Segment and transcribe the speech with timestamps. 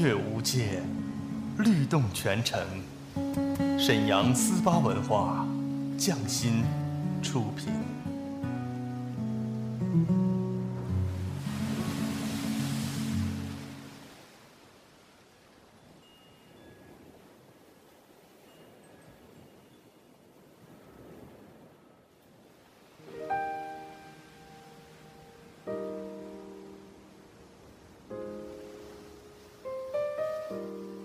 [0.00, 0.80] 乐无界，
[1.58, 2.60] 律动全城。
[3.78, 5.44] 沈阳思巴文化，
[5.98, 6.62] 匠心
[7.20, 7.72] 出品。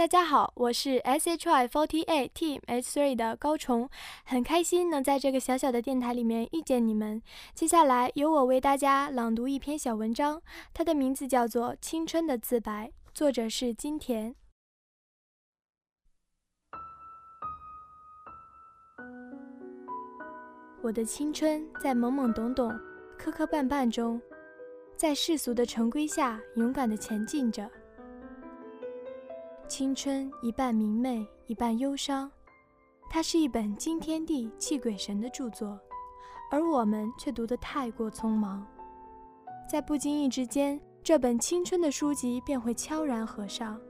[0.00, 3.86] 大家好，我是 SHY Forty Eight Team H Three 的高崇，
[4.24, 7.20] 很开心能在这个小小的电台里面遇见你们。
[7.54, 10.40] 接下来由我为大家朗读一篇小文章，
[10.72, 14.34] 它的名字叫做《青春的自白》，作者是金田。
[20.82, 22.72] 我的青春在懵懵懂懂、
[23.18, 24.18] 磕磕绊绊中，
[24.96, 27.70] 在世俗的成规下勇敢地前进着。
[29.70, 32.28] 青春一半明媚，一半忧伤。
[33.08, 35.78] 它是一本惊天地、泣鬼神的著作，
[36.50, 38.66] 而我们却读得太过匆忙，
[39.70, 43.80] 在不经意之间，这本青春的书籍便会悄然合上，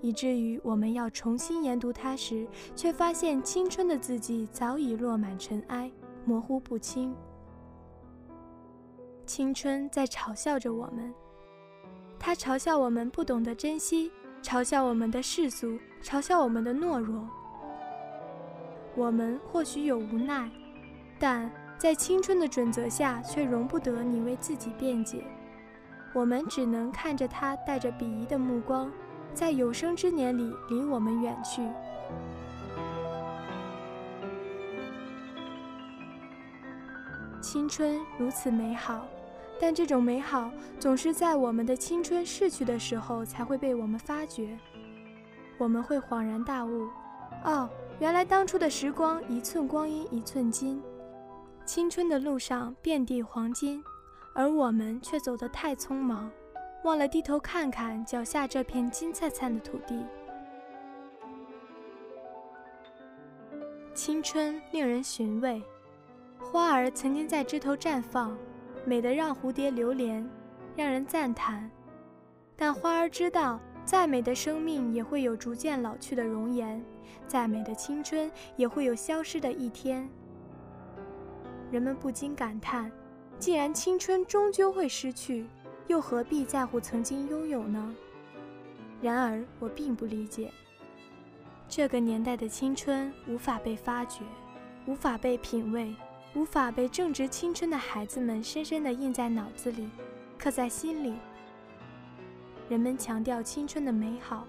[0.00, 5.88] 以至于我们要重新研读它时，却发现青春的字迹早已落满尘埃，
[6.24, 7.14] 模糊不清。
[9.26, 11.14] 青春在嘲笑着我们，
[12.18, 14.10] 它嘲笑我们不懂得珍惜。
[14.42, 17.28] 嘲笑我们的世俗，嘲笑我们的懦弱。
[18.96, 20.50] 我们或许有无奈，
[21.18, 25.24] 但在青春的准则下，却容不得你为自己辩解。
[26.12, 28.90] 我们只能看着他带着鄙夷的目光，
[29.32, 31.62] 在有生之年里离我们远去。
[37.40, 39.06] 青春如此美好。
[39.62, 44.58] 但这种美好总是在我们的青春逝去的时候才会被我们发觉，
[45.58, 46.88] 我们会恍然大悟，
[47.44, 47.68] 哦，
[47.98, 50.82] 原来当初的时光一寸光阴一寸金，
[51.66, 53.84] 青春的路上遍地黄金，
[54.34, 56.30] 而我们却走得太匆忙，
[56.84, 60.02] 忘了低头看看脚下这片金灿灿的土地。
[63.92, 65.62] 青春令人寻味，
[66.38, 68.34] 花儿曾经在枝头绽放。
[68.84, 70.28] 美得让蝴蝶流连，
[70.76, 71.70] 让人赞叹。
[72.56, 76.84] 但花儿知道，再美的生命也会有逐渐老去的容颜，
[77.26, 80.08] 再美的青春也会有消失的一天。
[81.70, 82.90] 人们不禁感叹：
[83.38, 85.46] 既然青春终究会失去，
[85.86, 87.94] 又何必在乎曾经拥有呢？
[89.00, 90.52] 然而，我并不理解，
[91.68, 94.22] 这个年代的青春无法被发掘，
[94.86, 95.94] 无法被品味。
[96.34, 99.90] 无法被正值青春的孩子们深深地印在脑子里，
[100.38, 101.16] 刻在心里。
[102.68, 104.46] 人们强调青春的美好，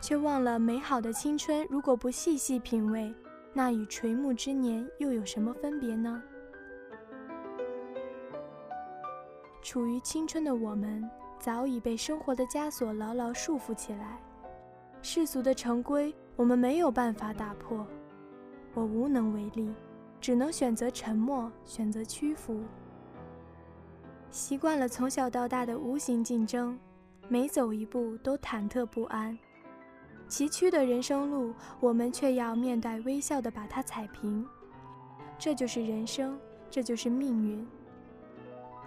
[0.00, 3.14] 却忘了美好的青春如果不细细品味，
[3.52, 6.20] 那与垂暮之年又有什么分别呢？
[9.62, 11.08] 处于青春的我们，
[11.38, 14.20] 早已被生活的枷锁牢牢束缚起来，
[15.02, 17.86] 世俗的成规，我们没有办法打破，
[18.74, 19.72] 我无能为力。
[20.22, 22.62] 只能选择沉默，选择屈服。
[24.30, 26.78] 习惯了从小到大的无形竞争，
[27.28, 29.36] 每走一步都忐忑不安。
[30.28, 34.46] 崎岖的人生路，我们却要面带微笑地把它踩平。
[35.36, 36.38] 这就是人生，
[36.70, 37.66] 这就是命运。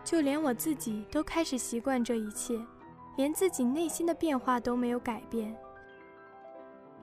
[0.06, 2.58] 就连我自己都开始习惯这一切，
[3.18, 5.54] 连自己内心的变化都没有改变。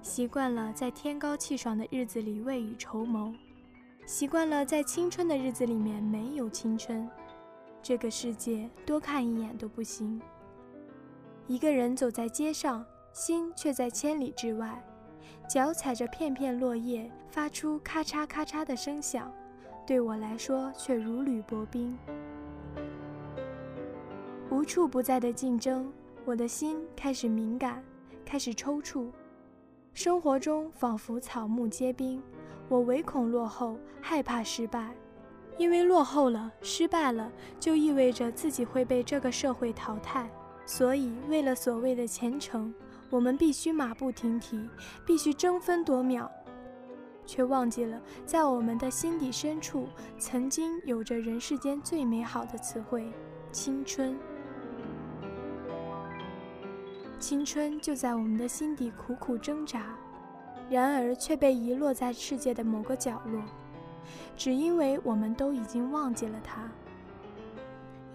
[0.00, 3.32] 习惯了在天高气爽的日子里未雨绸缪，
[4.12, 7.08] 习惯了在青春的日子里面没有青春，
[7.82, 10.20] 这个世界多看一眼都不行。
[11.46, 14.84] 一个人走在街上，心却在千里之外，
[15.48, 19.32] 脚踩着片片落叶，发出咔嚓咔嚓的声响，
[19.86, 21.96] 对我来说却如履薄冰。
[24.50, 25.90] 无处不在的竞争，
[26.26, 27.82] 我的心开始敏感，
[28.26, 29.10] 开始抽搐。
[29.94, 32.22] 生活中仿佛草木皆兵，
[32.72, 34.94] 我唯恐落后，害怕失败，
[35.58, 37.30] 因为落后了、失败了，
[37.60, 40.26] 就意味着自己会被这个社会淘汰。
[40.64, 42.72] 所以，为了所谓的前程，
[43.10, 44.70] 我们必须马不停蹄，
[45.04, 46.32] 必须争分夺秒，
[47.26, 49.86] 却忘记了在我们的心底深处，
[50.16, 53.12] 曾经有着人世间最美好的词汇——
[53.52, 54.16] 青春。
[57.18, 59.94] 青春就在我们的心底苦苦挣扎，
[60.72, 63.42] 然而却被遗落在世界的某个角落，
[64.38, 66.66] 只因为我们都已经忘记了它。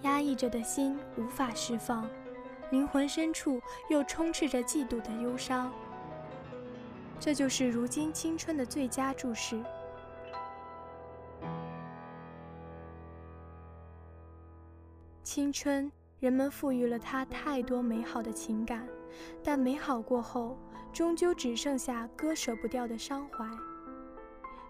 [0.02, 2.10] 压抑着的心无法释放，
[2.72, 3.62] 灵魂深处
[3.92, 5.72] 又充斥着嫉妒的忧伤。
[7.20, 9.64] 这就是如今青春的最佳注释。
[15.24, 15.92] 青春。
[16.20, 18.88] 人们赋予了它太多美好的情感，
[19.44, 20.58] 但美好过后，
[20.92, 23.46] 终究只剩下割舍不掉的伤怀。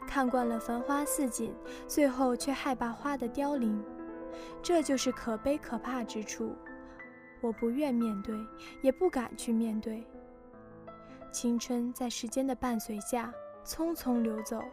[0.08, 1.54] 看惯了繁花似锦，
[1.88, 3.84] 最后却害怕花的凋零，
[4.62, 6.56] 这就是可悲可怕之处。
[7.42, 8.36] 我不愿面对，
[8.82, 10.06] 也不敢去面对。
[11.32, 13.34] 青春在时间的伴随下
[13.66, 14.64] 匆匆流走。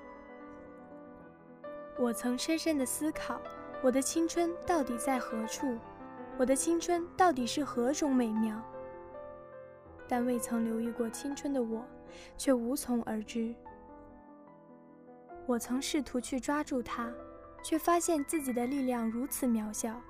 [1.99, 3.41] 我曾深深的思考，
[3.83, 5.79] 我的青春到底在何处？
[6.39, 8.61] 我的青春到底是何种美妙？
[10.09, 11.85] 但未曾留意过青春的我，
[12.37, 13.55] 却无从而知。
[15.47, 17.13] 我曾试图去抓住它，
[17.63, 20.01] 却发现自己的力量如此渺小，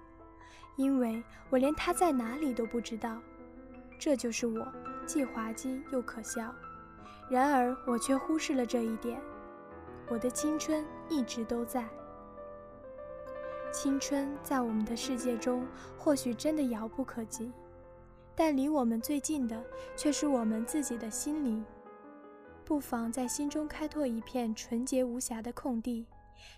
[0.76, 3.20] 因为我连它在哪里都不知道。
[3.99, 4.67] 这就是我，
[5.06, 6.55] 既滑稽又可笑。
[7.31, 9.20] 然而我却忽视了这一点。
[10.08, 11.88] 我的青春一直都在。
[13.73, 15.67] 青春在我们的世界中
[15.99, 17.50] 或许真的遥不可及，
[18.37, 19.63] 但离我们最近的
[19.97, 21.65] 却是我们自己的心灵。
[22.65, 26.07] 不妨在心中开拓一片纯洁无瑕的空地，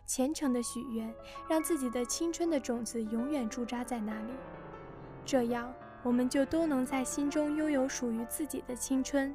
[0.07, 1.13] 虔诚的许愿，
[1.49, 4.33] 让自己的青春的种子永远驻扎在那里。
[5.25, 9.35] 这样，我们就都能在心中拥有属于自己的青春，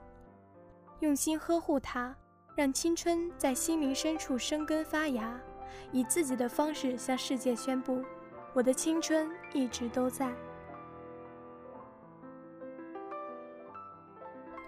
[1.02, 2.16] 用心呵护它，
[2.56, 5.40] 让青春在心灵深处生根发芽。
[5.92, 8.02] 以自己的方式向世界宣布：
[8.54, 10.34] 我的青春一直都在。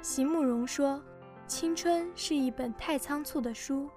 [0.03, 1.01] 席慕容说
[1.47, 3.89] ：“青春是一本太仓促的书。”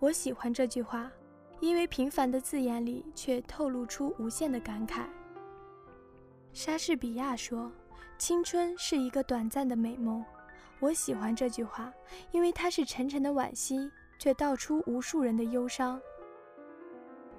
[0.00, 1.08] 我喜欢这句话，
[1.60, 5.04] 因为平凡的字眼里却透露出无限的感慨。
[6.52, 7.70] 莎士比亚说
[8.18, 10.24] ：“青春是一个短暂的美梦。”
[10.80, 11.92] 我喜欢这句话，
[12.32, 16.00] 因为它是沉沉的惋惜，却道出无数人的忧伤。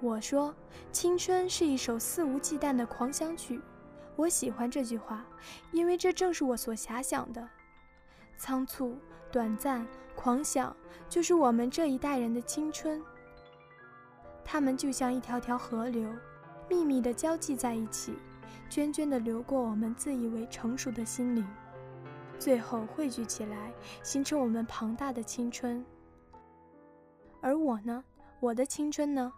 [0.00, 0.54] 我说
[0.90, 3.60] ：“青春是一首肆无忌惮的狂想曲。”
[4.16, 5.26] 我喜欢这句话，
[5.70, 7.46] 因为这正是我所遐想的。
[8.40, 8.96] 仓促、
[9.30, 10.74] 短暂、狂想，
[11.10, 12.98] 就是我们这一代人的青春。
[14.42, 16.10] 它们就像一条条河流，
[16.66, 18.14] 秘密地交际在一起，
[18.70, 21.46] 涓涓地流过我们自以为成熟的心灵，
[22.38, 23.70] 最后汇聚起来，
[24.02, 25.84] 形成我们庞大的青春。
[27.42, 28.02] 而我呢？
[28.40, 29.30] 我的青春呢？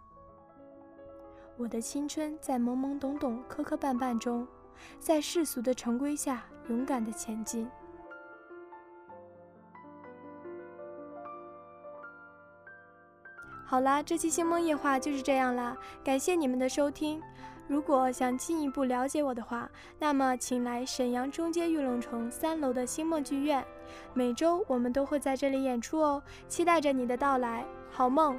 [1.57, 4.47] 我的青春在懵懵懂懂、磕磕绊绊中，
[4.97, 7.69] 在世俗的成规下勇敢地前进。
[13.65, 17.21] 好啦，这期星梦夜话就是这样啦，感谢你们的收听。
[17.67, 23.65] 如果想进一步了解我的话，那么请来沈阳中街玉龙城三楼的星梦剧院，
[24.13, 28.37] 每周我们都会在这里演出哦，期待着你的到来，好梦。